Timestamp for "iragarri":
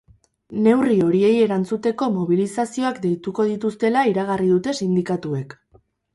4.15-4.51